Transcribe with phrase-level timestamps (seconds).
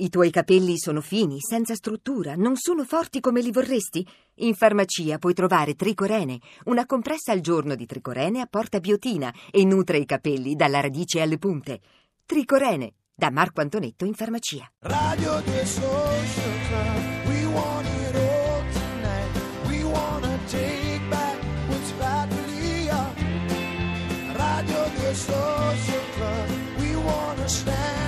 [0.00, 4.06] I tuoi capelli sono fini, senza struttura, non sono forti come li vorresti?
[4.36, 9.98] In farmacia puoi trovare Tricorene, una compressa al giorno di Tricorene apporta biotina e nutre
[9.98, 11.80] i capelli dalla radice alle punte.
[12.24, 14.70] Tricorene, da Marco Antonetto in farmacia.
[14.82, 19.66] Radio 2 Social Club, we want it all tonight.
[19.66, 23.20] We wanna take back what's rightfully ours.
[24.36, 28.07] Radio 2 Social Club, we wanna stand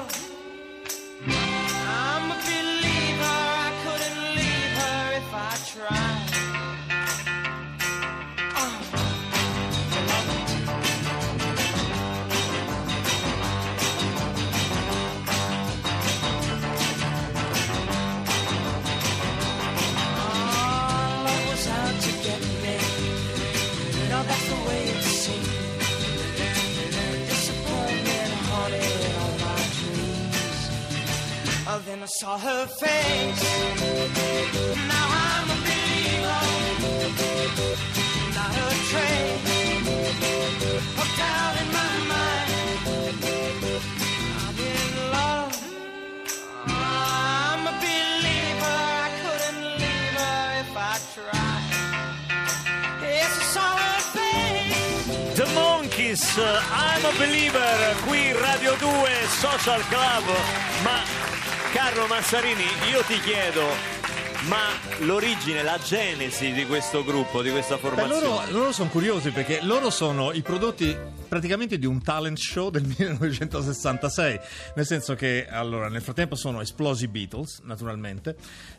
[32.19, 33.43] Saw her face.
[34.91, 36.43] Now I'm a believer.
[38.35, 39.47] Not a trace
[41.01, 42.49] of doubt in my mind.
[44.43, 45.55] I'm in love.
[46.67, 48.77] I'm a believer.
[49.05, 51.65] I couldn't leave her if I tried.
[53.01, 55.37] Yes, I saw her face.
[55.37, 58.85] The Monkeys, I'm a Believer, qui Radio 2
[59.29, 60.25] Social Club.
[60.83, 61.30] Ma
[61.73, 63.65] Carlo Massarini, io ti chiedo,
[64.47, 64.57] ma
[65.05, 68.21] l'origine, la genesi di questo gruppo, di questa Beh, formazione?
[68.25, 70.97] loro, loro sono curiosi perché loro sono i prodotti
[71.27, 74.39] praticamente di un talent show del 1966,
[74.75, 78.35] nel senso che allora nel frattempo sono esplosi i Beatles, naturalmente.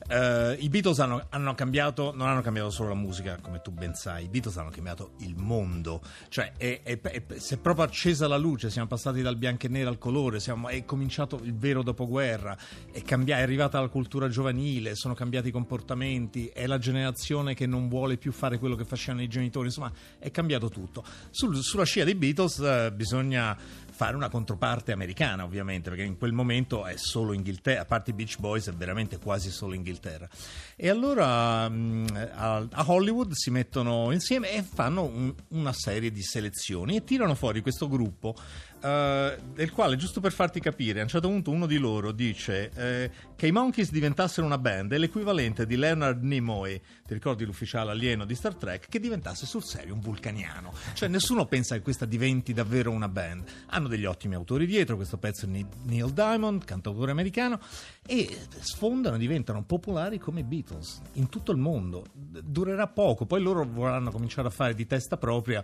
[0.08, 3.94] Eh, I Beatles hanno, hanno cambiato, non hanno cambiato solo la musica, come tu ben
[3.94, 8.26] sai, i Beatles hanno cambiato il mondo, cioè è, è- è- si è proprio accesa
[8.26, 11.82] la luce, siamo passati dal bianco e nero al colore, siamo- è cominciato il vero
[11.84, 12.56] dopoguerra,
[12.92, 17.88] è, cambia- è arrivata la cultura giovanile, sono cambiati comportamenti, è la generazione che non
[17.88, 21.04] vuole più fare quello che facevano i genitori, insomma è cambiato tutto.
[21.30, 23.56] Sul- sulla scia dei Beatles eh, bisogna
[23.94, 28.14] fare una controparte americana ovviamente perché in quel momento è solo Inghilterra a parte i
[28.14, 30.26] Beach Boys è veramente quasi solo Inghilterra
[30.74, 36.22] e allora mh, a, a Hollywood si mettono insieme e fanno un- una serie di
[36.22, 38.34] selezioni e tirano fuori questo gruppo
[38.82, 42.70] eh, del quale giusto per farti capire a un certo punto uno di loro dice
[42.74, 47.90] eh, che i Monkeys diventassero una band è l'equivalente di Leonard Nimoy ti ricordi l'ufficiale
[47.90, 50.72] alieno di Star Trek che diventasse sul serio un vulcaniano.
[50.94, 53.44] Cioè nessuno pensa che questa diventi davvero una band.
[53.66, 57.60] Hanno degli ottimi autori dietro questo pezzo è Neil Diamond cantautore americano
[58.06, 62.06] e sfondano diventano popolari come i Beatles in tutto il mondo.
[62.12, 65.62] Durerà poco poi loro vorranno cominciare a fare di testa propria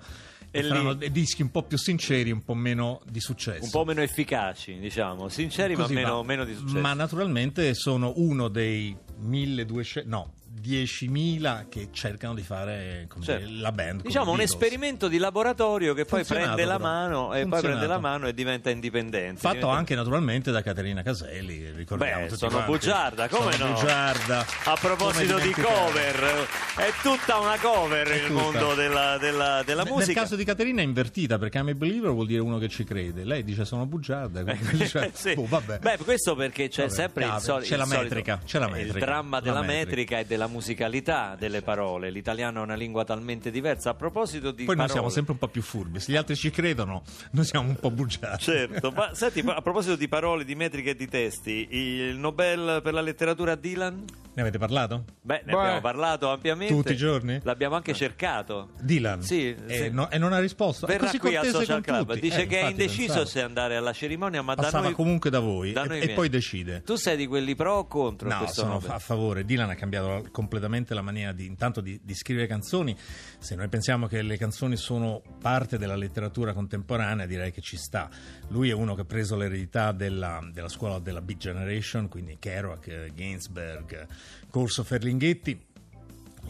[0.50, 3.84] e, lì- dei dischi un po' più sinceri un po' meno di successo Un po'
[3.84, 6.22] meno efficaci, diciamo, sinceri Così ma meno, va.
[6.22, 6.78] meno di successo.
[6.80, 13.46] Ma naturalmente sono uno dei 1200, no, 10.000 che cercano di fare come Certo.
[13.46, 14.02] dire, la band.
[14.02, 18.26] Diciamo un esperimento di laboratorio che poi prende la mano e poi prende la mano
[18.28, 19.40] e diventa indipendente.
[19.40, 22.70] Fatto Diventa- anche naturalmente da Caterina Caselli, ricordiamo Beh, sono quanti.
[22.70, 23.72] bugiarda, come Sono no?
[23.74, 24.46] bugiarda.
[24.64, 26.46] A proposito di cover,
[26.76, 30.20] è tutta una cover il mondo della, della- della Nel musica.
[30.22, 33.24] caso di Caterina è invertita perché I'm a believer vuol dire uno che ci crede.
[33.24, 34.42] Lei dice sono bugiarda.
[34.72, 35.34] dice, Sì.
[35.36, 35.78] vabbè.
[35.78, 38.72] Beh, questo perché c'è Vabbè, sempre il, soli- c'è il la metrica, c'è la il
[38.72, 38.98] metrica.
[39.04, 39.78] dramma La della metrica.
[39.86, 42.10] metrica e della musicalità delle parole.
[42.10, 43.90] L'italiano è una lingua talmente diversa.
[43.90, 46.00] A proposito di Poi noi parole, siamo sempre un po' più furbi.
[46.00, 47.02] Se gli altri ci credono,
[47.32, 48.44] noi siamo un po' bugiati.
[48.44, 52.92] Certo, ma senti, a proposito di parole, di metriche e di testi, il Nobel per
[52.92, 54.04] la letteratura a Dylan?
[54.34, 55.02] Ne avete parlato?
[55.20, 55.58] Beh, ne Beh.
[55.58, 56.72] abbiamo parlato ampiamente.
[56.72, 57.40] Tutti i giorni?
[57.42, 58.68] L'abbiamo anche cercato.
[58.80, 59.20] Dylan.
[59.22, 59.90] Sì, E, sì.
[59.90, 60.86] no- e non ha risposto.
[60.86, 62.06] È Verrà così qui al Social Club.
[62.06, 62.20] tutti.
[62.20, 63.24] Dice Eh, che è indeciso pensavo.
[63.26, 64.92] se andare alla cerimonia, ma da Passava noi...
[64.92, 66.82] comunque da voi da e- noi e, poi decide.
[66.84, 68.90] Tu sei di quelli pro o contro No, questo sono Nobel?
[68.92, 69.44] a favore.
[69.44, 72.96] Dylan ha cambiato completamente la maniera di, intanto di, di scrivere canzoni.
[73.40, 78.08] Se noi pensiamo che le canzoni sono parte della letteratura contemporanea, direi che ci sta.
[78.50, 83.14] Lui è uno che ha preso l'eredità della, della scuola della Big Generation, quindi Kerouac,
[83.14, 84.06] Gainsberg, eh,
[84.48, 85.66] Corso Ferlinghetti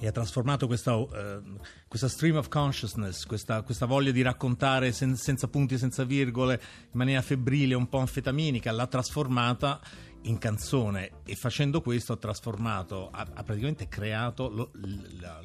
[0.00, 1.40] e ha trasformato questa, eh,
[1.88, 6.98] questa stream of consciousness, questa, questa voglia di raccontare sen- senza punti senza virgole, in
[6.98, 9.80] maniera febbrile, un po' anfetaminica, l'ha trasformata
[10.28, 14.70] in canzone e facendo questo ha trasformato, ha, ha praticamente creato lo,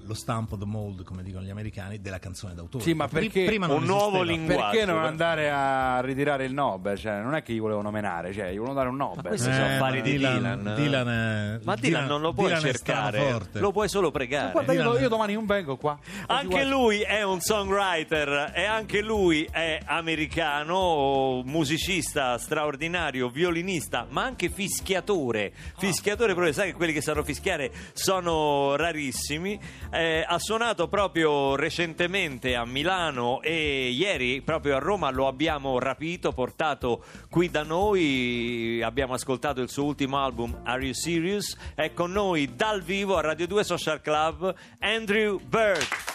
[0.05, 2.83] lo stampo, the mold, come dicono gli americani, della canzone d'autore.
[2.83, 4.23] Sì, ma perché prima non un nuovo esisteva.
[4.23, 4.71] linguaggio.
[4.71, 5.07] Perché non eh.
[5.07, 6.97] andare a ritirare il Nobel?
[6.97, 9.23] Cioè, non è che gli volevano menare, cioè, gli volevano dare un Nobel.
[9.23, 10.73] questi sono Eh, affari ma di Dylan.
[10.75, 14.51] Dylan è- Ma Dylan non lo puoi Dylan cercare, lo puoi solo pregare.
[14.51, 15.97] Guarda, io, Dylan- io domani non vengo qua.
[16.27, 24.49] Anche lui è un songwriter e anche lui è americano, musicista straordinario, violinista, ma anche
[24.73, 25.53] fischiatore.
[25.77, 29.59] Fischiatore proprio, sai che quelli che sanno fischiare sono rarissimi.
[29.91, 36.31] Eh, ha suonato proprio recentemente a Milano e ieri proprio a Roma lo abbiamo rapito,
[36.31, 38.81] portato qui da noi.
[38.83, 41.55] Abbiamo ascoltato il suo ultimo album Are You Serious?
[41.75, 46.12] È con noi dal vivo a Radio 2 Social Club Andrew Bird.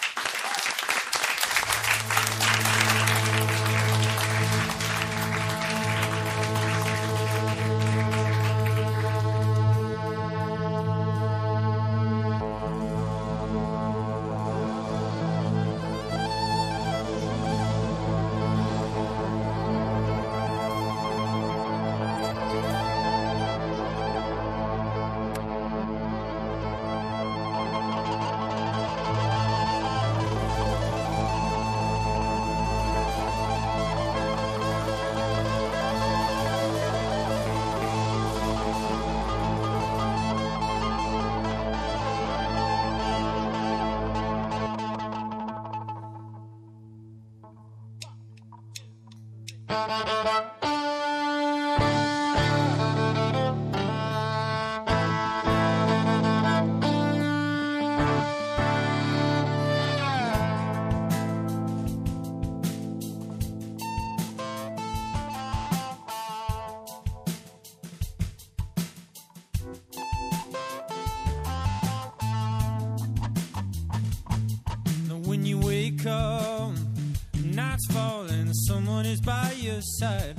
[78.55, 80.37] Someone is by your side.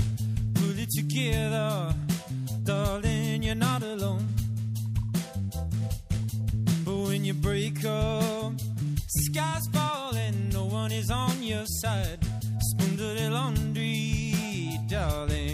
[0.56, 1.94] Pull it together,
[2.64, 4.28] darling, you're not alone.
[6.86, 8.54] But when you break up,
[9.08, 12.20] sky's falling, no one is on your side.
[12.60, 15.49] Spoon dirty laundry, darling,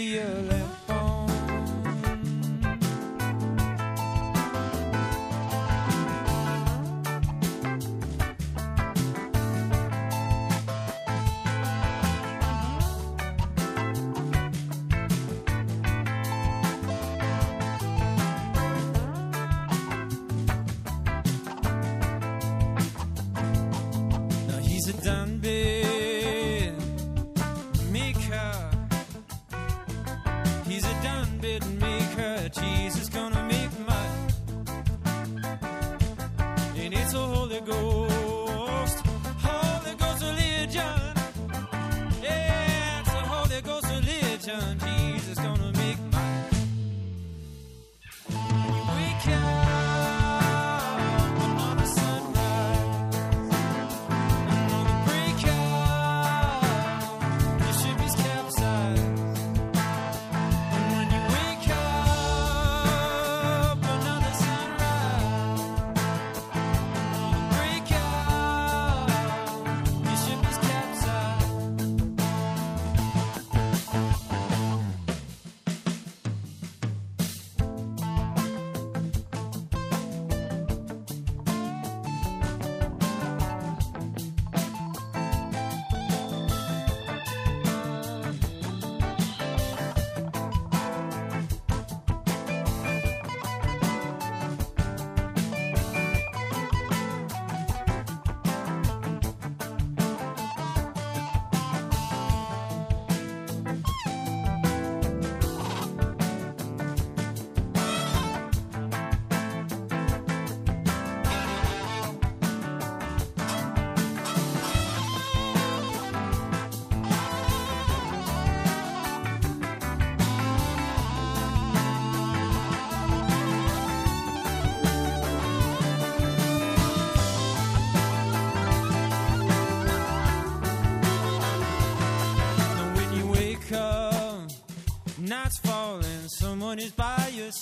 [0.00, 0.59] be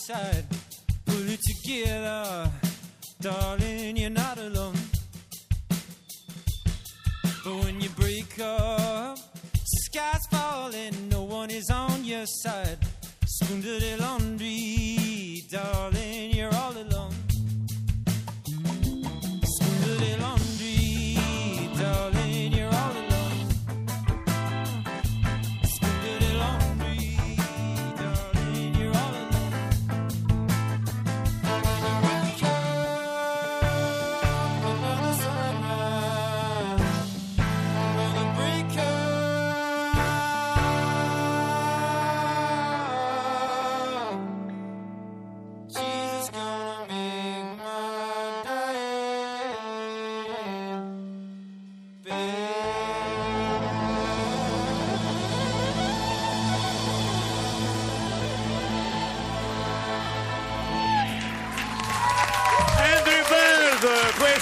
[0.08, 0.46] side.
[1.04, 2.50] Pull it together,
[3.20, 4.80] darling, you're not alone.
[7.44, 9.18] But when you break up,
[9.84, 12.78] sky's falling, no one is on your side.
[13.26, 15.97] Spoon the laundry, darling,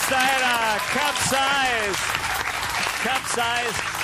[0.07, 1.99] questa era Capsize.
[3.03, 3.95] Capsize.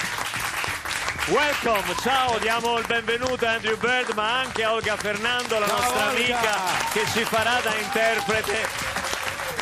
[1.28, 6.08] Welcome, ciao, diamo il benvenuto a Andrew Bird ma anche a Olga Fernando, la nostra
[6.08, 6.58] amica
[6.92, 8.81] che ci farà da interprete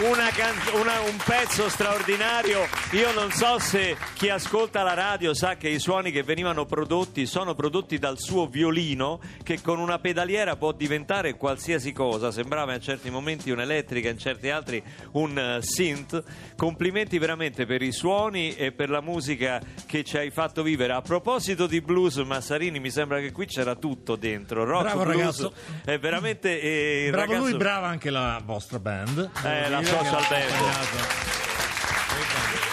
[0.03, 2.67] una can- una- un pezzo straordinario.
[2.93, 7.27] Io non so se chi ascolta la radio sa che i suoni che venivano prodotti
[7.27, 12.31] sono prodotti dal suo violino, che con una pedaliera può diventare qualsiasi cosa.
[12.31, 16.23] Sembrava in certi momenti un'elettrica, in certi altri un eh, synth.
[16.57, 20.93] Complimenti veramente per i suoni e per la musica che ci hai fatto vivere.
[20.95, 24.65] A proposito di blues, Massarini, mi sembra che qui c'era tutto dentro.
[24.65, 25.53] Rock, Bravo blues, ragazzo.
[25.85, 26.61] È veramente.
[26.61, 29.31] eh, Bravo ragazzo- lui, brava anche la vostra band.
[29.45, 30.53] Eh, la social band.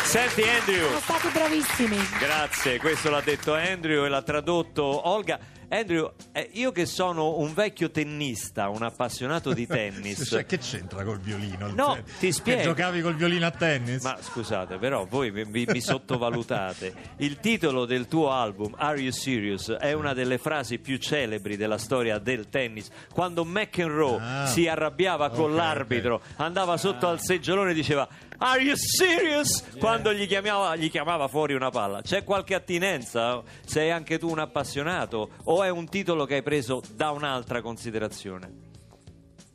[0.04, 0.86] Senti Andrew.
[0.86, 1.98] Sono stati bravissimi.
[2.20, 5.40] Grazie, questo l'ha detto Andrew e l'ha tradotto Olga.
[5.70, 10.24] Andrew, eh, io che sono un vecchio tennista, un appassionato di tennis.
[10.26, 11.68] Cioè, che c'entra col violino?
[11.74, 12.60] No, Cioè, ti spiego.
[12.60, 14.02] Che giocavi col violino a tennis?
[14.04, 16.94] Ma scusate, però voi mi, mi- mi sottovalutate.
[17.18, 19.70] Il titolo del tuo album, Are You Serious?
[19.72, 22.90] È una delle frasi più celebri della storia del tennis.
[23.14, 24.46] Quando McEnroe Ah.
[24.48, 28.08] si arrabbiava con Ok, l'arbitro, andava sotto al seggiolone e diceva
[28.40, 29.64] Are you serious?
[29.80, 32.02] Quando gli chiamava, gli chiamava fuori una palla.
[32.02, 33.42] C'è qualche attinenza?
[33.66, 35.32] Sei anche tu un appassionato?
[35.46, 38.66] O è un titolo che hai preso da un'altra considerazione?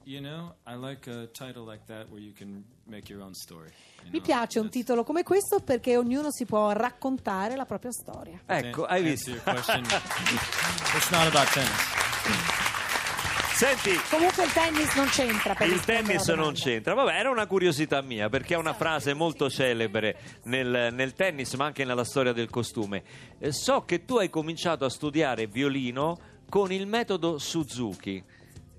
[0.05, 3.71] You know, I like a title like that where you can make your own story.
[4.11, 8.41] Mi piace un titolo come questo perché ognuno si può raccontare la propria storia.
[8.45, 9.31] Ecco, hai visto?
[9.31, 12.61] it's not about tennis.
[13.63, 18.03] Senti, Comunque il tennis non c'entra per Il tennis non c'entra, vabbè, era una curiosità
[18.03, 22.51] mia perché è una frase molto celebre nel, nel tennis, ma anche nella storia del
[22.51, 23.05] costume.
[23.39, 28.21] Eh, so che tu hai cominciato a studiare violino con il metodo Suzuki.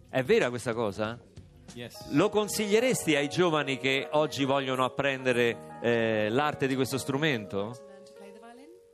[0.10, 1.18] È vera questa cosa?
[1.76, 2.10] Yes.
[2.10, 7.74] Lo consiglieresti ai giovani che oggi vogliono apprendere eh, l'arte di questo strumento?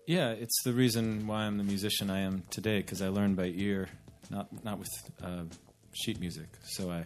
[0.05, 3.51] Yeah, it's the reason why I'm the musician I am today because I learned by
[3.57, 3.89] ear,
[4.29, 4.89] not not with
[5.23, 5.45] uh,
[5.91, 6.57] sheet music.
[6.61, 7.05] So I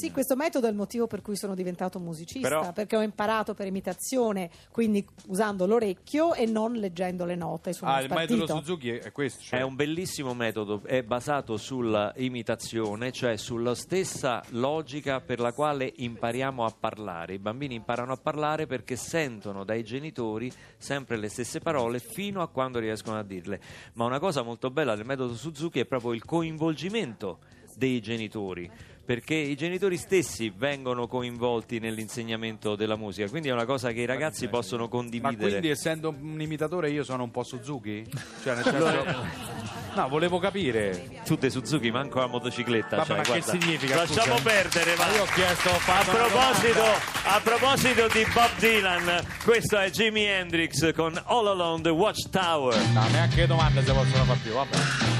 [0.00, 3.52] Sì, questo metodo è il motivo per cui sono diventato musicista, Però- perché ho imparato
[3.52, 8.46] per imitazione, quindi usando l'orecchio e non leggendo le note Ah, il metodo.
[8.46, 9.42] Suzuki è questo.
[9.42, 9.58] Cioè.
[9.58, 15.92] È un bellissimo metodo, è basato sulla imitazione, cioè sulla stessa logica per la quale
[15.94, 17.34] impariamo a parlare.
[17.34, 22.48] I bambini imparano a parlare perché sentono dai genitori sempre le stesse parole fino a
[22.48, 23.60] quando riescono a dirle.
[23.94, 27.40] Ma una cosa molto bella del metodo Suzuki è proprio il coinvolgimento
[27.80, 28.70] dei genitori.
[29.02, 34.06] Perché i genitori stessi vengono coinvolti nell'insegnamento della musica, quindi è una cosa che i
[34.06, 35.48] ragazzi possono Ma condividere.
[35.48, 38.06] quindi essendo un imitatore io sono un po' Suzuki?
[38.44, 39.48] Cioè, nel senso...
[39.94, 41.22] No, volevo capire.
[41.24, 42.98] Tu de Suzuki manco la motocicletta.
[42.98, 44.42] Vabbè, cioè, ma che significa, Lasciamo scusa?
[44.48, 45.06] perdere, ma.
[45.06, 47.00] Ma io ho chiesto, A proposito, domanda.
[47.24, 52.76] a proposito di Bob Dylan, questo è Jimi Hendrix con All Along the Watchtower.
[52.92, 55.19] No, neanche domande si possono fare più, vabbè.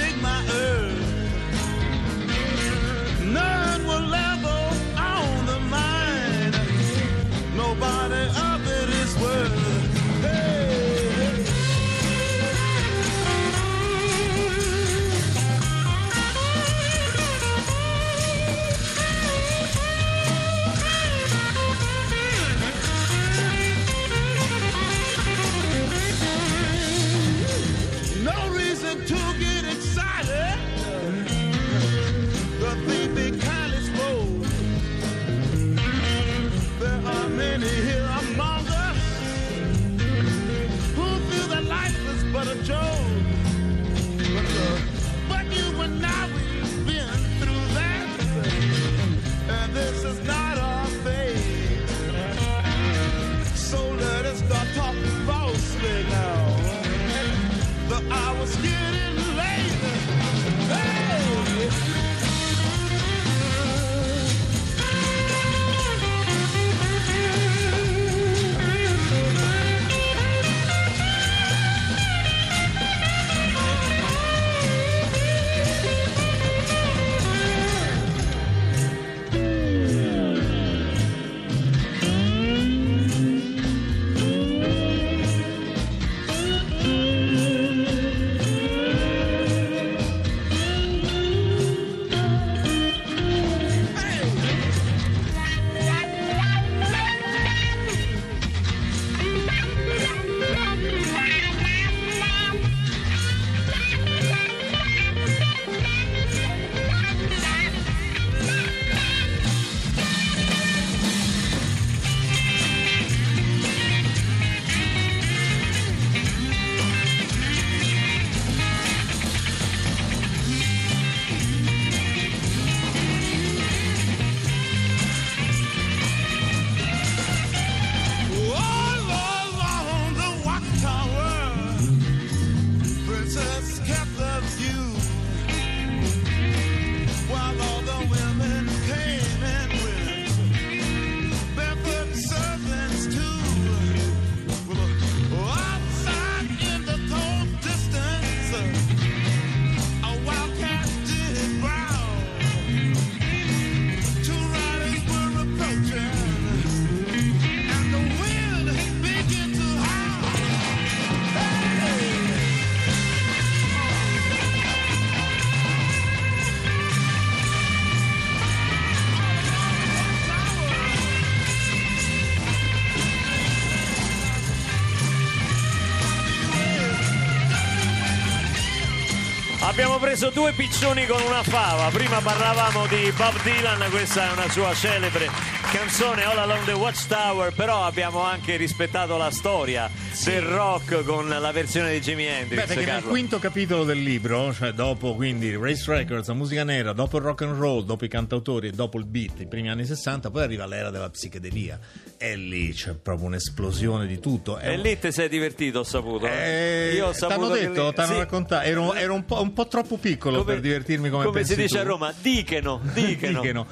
[180.01, 181.89] preso due piccioni con una fava.
[181.89, 185.29] Prima parlavamo di Bob Dylan, questa è una sua celebre
[185.71, 189.87] canzone All Along the Watchtower, però abbiamo anche rispettato la storia
[190.23, 192.59] del rock con la versione di Jimi Hendrix.
[192.61, 193.09] Beh, perché nel Carlo.
[193.09, 197.41] quinto capitolo del libro, cioè dopo quindi Race Records, la musica nera, dopo il rock
[197.43, 200.65] and roll, dopo i cantautori e dopo il beat, i primi anni 60, poi arriva
[200.65, 201.79] l'era della psichedelia.
[202.17, 204.57] E lì c'è proprio un'esplosione di tutto.
[204.57, 206.27] È E un- lì ti sei divertito, ho saputo.
[206.27, 208.17] Eh, Io ho t'hanno saputo che detto, lì- t'hanno sì.
[208.19, 211.55] raccontato, ero, ero un, po', un po' troppo piccolo Come- per divertirmi come, come si
[211.55, 211.81] pensi dice tu.
[211.81, 213.39] a Roma, dicheno, dicheno.
[213.41, 213.67] Dicheno.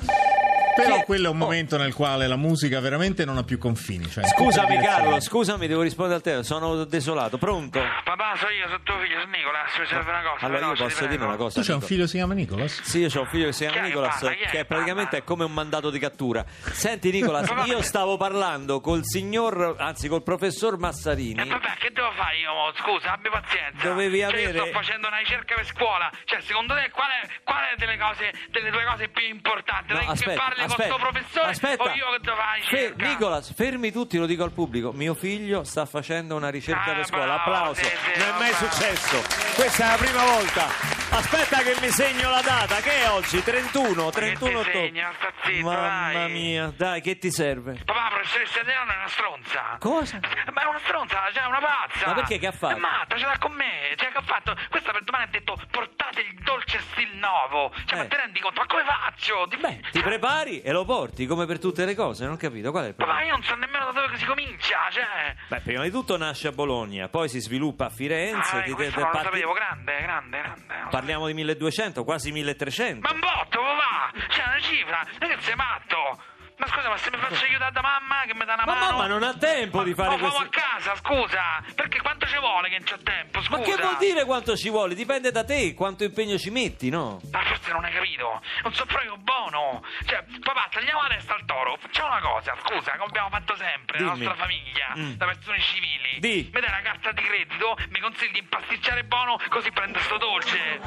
[0.84, 4.10] Però Chi- quello è un momento nel quale la musica veramente non ha più confini.
[4.10, 4.78] Cioè Scusami.
[4.82, 7.38] Carlo, scusami, devo rispondere al telefono, sono desolato.
[7.38, 7.80] Pronto?
[8.04, 10.46] Papà, sono io, sono tuo figlio, sono Nicolas, mi serve una cosa.
[10.46, 11.60] Allora io veloce, posso ti dire una cosa.
[11.60, 12.82] Tu c'hai un figlio che si chiama Nicolas?
[12.82, 15.90] Sì, io ho un figlio che si chiama Nicolas, che praticamente è come un mandato
[15.90, 16.46] di cattura.
[16.72, 21.42] Senti Nicolas, io stavo parlando col signor, anzi col professor Massarini.
[21.42, 22.48] E vabbè, che devo fare io?
[22.76, 23.88] Scusa, abbi pazienza.
[23.88, 26.10] Dovevi Cioè, avere- io sto facendo una ricerca per scuola.
[26.26, 29.94] Cioè, secondo te, qual è, qual è delle cose, delle tue cose più importanti?
[29.94, 31.84] No, Lei che aspetta, parli aspetta, con sto professore aspetta.
[31.84, 33.06] o io che devo fare la Fe- ricerca?
[33.08, 34.92] Nicolas, fermi tutti, lo dico al pubblico.
[34.92, 37.34] Mio figlio sta facendo una ricerca Ah, per scuola.
[37.36, 37.82] Applauso.
[37.82, 38.66] sì, sì, non è mai bravo.
[38.70, 39.22] successo.
[39.56, 40.99] Questa è la prima volta.
[41.12, 42.76] Aspetta che mi segno la data.
[42.76, 43.42] Che è oggi?
[43.42, 45.62] 31, 31 ti ottobre.
[45.62, 46.32] Mamma dai.
[46.32, 47.82] mia, dai, che ti serve?
[47.84, 49.78] Papà, la professoressa Adriano è una stronza.
[49.80, 50.20] Cosa?
[50.54, 52.08] Ma è una stronza, cioè è una pazza.
[52.08, 52.76] Ma perché che ha fatto?
[52.76, 53.94] È matta, ce l'ha con me.
[53.96, 54.56] Cioè, che ha fatto?
[54.70, 57.74] Questa per domani ha detto portate il dolce stil nuovo.
[57.86, 58.02] Cioè, Eh.
[58.04, 58.60] ma te rendi conto?
[58.62, 59.46] Ma come faccio?
[59.50, 62.24] Di- Beh, ti prepari e lo porti come per tutte le cose.
[62.26, 63.32] Non ho capito qual è il Papà, problema.
[63.32, 65.36] io non so nemmeno da dove si comincia, cioè.
[65.48, 68.58] Beh, prima di tutto nasce a Bologna, poi si sviluppa a Firenze.
[68.58, 70.88] Ah, ti- eh, ti- questo ti- non lo sapevo, grande, grande, grande.
[71.00, 73.08] Parliamo di 1200, quasi 1300.
[73.08, 74.12] Ma un botto, papà!
[74.28, 75.08] C'è una cifra!
[75.22, 76.22] Non che sei matto!
[76.60, 78.86] Ma scusa, ma se mi faccio aiutare da mamma che mi dà una Ma mano...
[78.92, 80.42] mamma non ha tempo di fare Ma questo.
[80.42, 81.64] a casa, scusa!
[81.74, 83.58] Perché quanto ci vuole che non c'ho tempo, scusa?
[83.58, 84.94] Ma che vuol dire quanto ci vuole?
[84.94, 87.22] Dipende da te, quanto impegno ci metti, no?
[87.32, 88.42] Ma forse non hai capito.
[88.64, 89.82] Non so proprio buono.
[90.06, 91.78] Cioè, papà, tagliamo la testa al toro.
[91.80, 94.26] Facciamo una cosa, scusa, come abbiamo fatto sempre, la Dimmi.
[94.26, 95.12] nostra famiglia, Mm.
[95.14, 96.20] da persone civili.
[96.20, 96.50] Di.
[96.54, 100.80] Mi dai una carta di credito, mi consigli di impasticciare buono, così prendo sto dolce.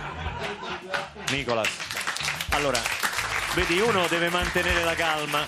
[1.30, 2.48] Nicolas.
[2.52, 2.78] Allora,
[3.54, 5.46] vedi, uno deve mantenere la calma,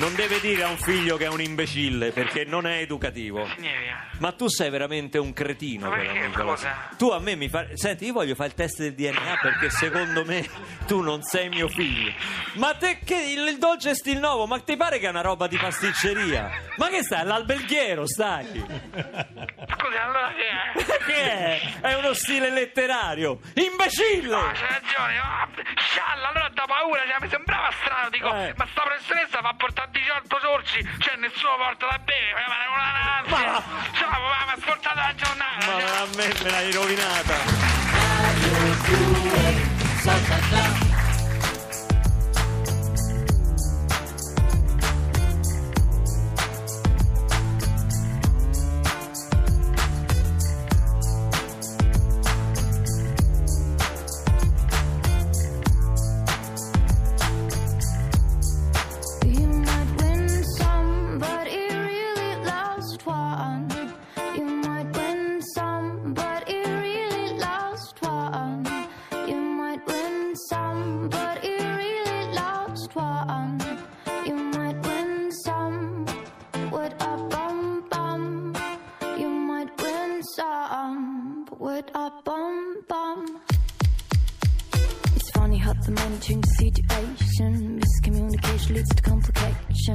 [0.00, 3.46] non deve dire a un figlio che è un imbecille perché non è educativo.
[3.54, 4.08] Significa.
[4.18, 6.44] Ma tu sei veramente un cretino, Ma però.
[6.44, 6.88] Cosa?
[6.96, 7.76] Tu a me mi fai.
[7.76, 10.48] Senti, io voglio fare il test del DNA perché secondo me
[10.86, 12.12] tu non sei mio figlio.
[12.54, 15.46] Ma te che il, il dolce stil nuovo, ma ti pare che è una roba
[15.46, 16.50] di pasticceria?
[16.76, 17.20] Ma che stai?
[17.20, 18.46] All'alberghiero stai?
[18.46, 20.98] Scusa, allora che è?
[21.10, 21.60] Che è?
[21.80, 23.40] È uno stile letterario!
[23.54, 24.34] Imbecille!
[24.34, 28.54] Ah, c'hai ragione, scialla, allora da paura, cioè, mi sembrava strano, dico, Eh.
[28.56, 32.92] ma sta professoressa fa portare 18 sorci, cioè nessuno porta da bere, ma è una
[33.26, 33.62] Ma- ansia.
[33.98, 35.66] Ciao, papà, mi ha ascoltato la giornata.
[35.66, 35.96] Ma cioè.
[35.96, 37.34] a me me l'hai rovinata.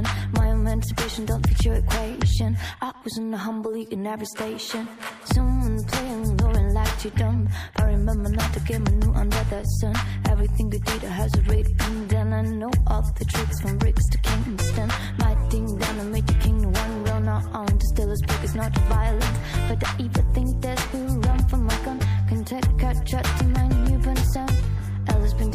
[0.02, 0.32] Complication.
[0.32, 2.56] My emancipation don't fit your equation.
[2.80, 4.88] I was in a humble in every station.
[5.24, 7.48] Someone playing, knowing like you dumb.
[7.76, 9.94] I remember not to get my new under the sun.
[10.28, 12.32] Everything you did has already been done.
[12.32, 14.88] I know all the tricks from bricks to Kingston.
[15.18, 17.66] My thing down and made the king one roll not on.
[17.66, 19.38] To still as big as not violent.
[19.68, 22.00] But I even think there's who run for my gun.
[22.28, 24.65] Can take a shot to my newborn son.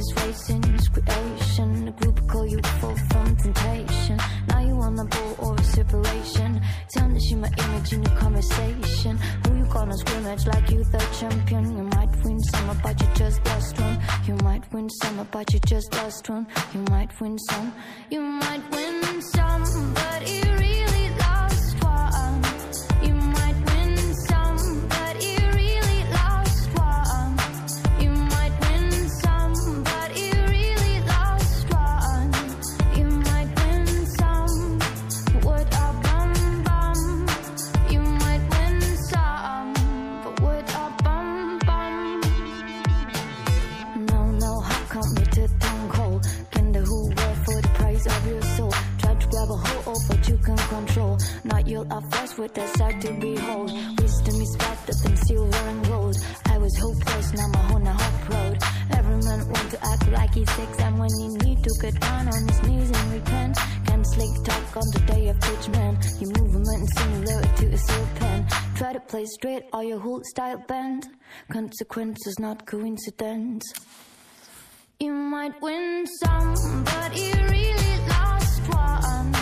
[0.01, 1.85] Been disgracing his creation.
[1.85, 4.17] The group call you full from temptation.
[4.47, 6.61] Now you on the ball or a separation.
[6.95, 9.17] Tarnishing my image in your conversation.
[9.45, 11.77] Who you gonna scrimmage like you the champion?
[11.77, 13.99] You might win some, but you just lost one.
[14.25, 16.47] You might win some, but you just lost one.
[16.73, 17.73] You might win some.
[18.09, 20.70] You might win some, but it
[71.71, 73.63] Consequences, not coincidence.
[74.99, 79.40] You might win some, but you really lost one.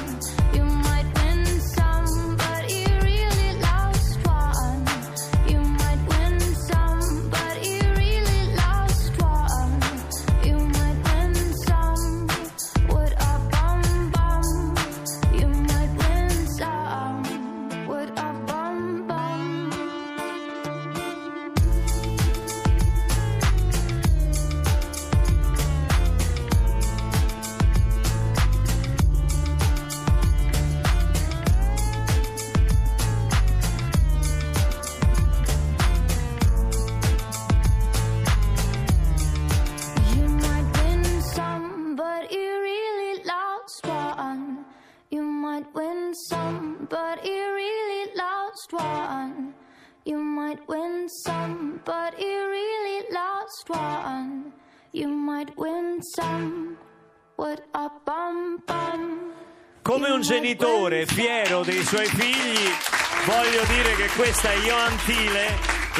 [48.59, 49.53] Lost one.
[50.05, 54.51] You might win some, but you really lost one.
[54.91, 56.77] You might win some
[57.37, 59.31] with a bum bum.
[59.83, 62.69] Come un genitore fiero dei suoi figli,
[63.25, 65.47] voglio dire che questa è Johan Thiele,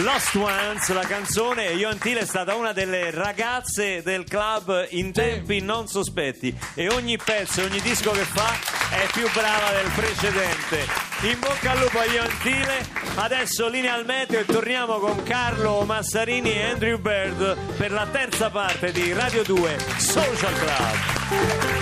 [0.03, 1.67] Lost Ones, la canzone.
[1.67, 6.89] e Johan Thiele è stata una delle ragazze del club in tempi non sospetti e
[6.89, 8.51] ogni pezzo, ogni disco che fa
[8.95, 11.08] è più brava del precedente.
[11.21, 15.84] In bocca al lupo a Johan Thiele, adesso linea al meteo e torniamo con Carlo
[15.84, 21.77] Massarini e Andrew Bird per la terza parte di Radio 2 Social Club.